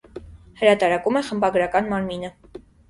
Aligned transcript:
Հրատարակում 0.61 1.21
է 1.21 1.23
խմբագրական 1.31 1.95
մարմինը։ 1.95 2.37